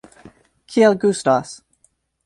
[0.75, 1.55] Kiel gustas?